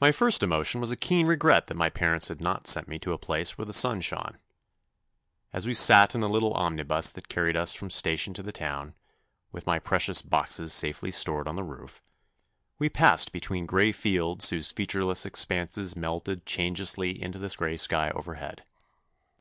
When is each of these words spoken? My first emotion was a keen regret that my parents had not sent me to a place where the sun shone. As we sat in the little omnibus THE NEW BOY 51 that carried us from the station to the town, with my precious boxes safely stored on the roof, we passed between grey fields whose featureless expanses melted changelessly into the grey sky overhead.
My 0.00 0.12
first 0.12 0.44
emotion 0.44 0.80
was 0.80 0.92
a 0.92 0.96
keen 0.96 1.26
regret 1.26 1.66
that 1.66 1.76
my 1.76 1.90
parents 1.90 2.28
had 2.28 2.40
not 2.40 2.68
sent 2.68 2.86
me 2.86 3.00
to 3.00 3.12
a 3.12 3.18
place 3.18 3.58
where 3.58 3.64
the 3.64 3.72
sun 3.72 4.00
shone. 4.00 4.38
As 5.52 5.66
we 5.66 5.74
sat 5.74 6.14
in 6.14 6.20
the 6.20 6.28
little 6.28 6.54
omnibus 6.54 7.10
THE 7.10 7.22
NEW 7.22 7.22
BOY 7.22 7.26
51 7.26 7.28
that 7.28 7.34
carried 7.34 7.56
us 7.56 7.72
from 7.72 7.88
the 7.88 7.94
station 7.94 8.34
to 8.34 8.42
the 8.44 8.52
town, 8.52 8.94
with 9.50 9.66
my 9.66 9.80
precious 9.80 10.22
boxes 10.22 10.72
safely 10.72 11.10
stored 11.10 11.48
on 11.48 11.56
the 11.56 11.64
roof, 11.64 12.00
we 12.78 12.88
passed 12.88 13.32
between 13.32 13.66
grey 13.66 13.90
fields 13.90 14.50
whose 14.50 14.70
featureless 14.70 15.26
expanses 15.26 15.96
melted 15.96 16.46
changelessly 16.46 17.20
into 17.20 17.40
the 17.40 17.48
grey 17.58 17.76
sky 17.76 18.10
overhead. 18.10 18.62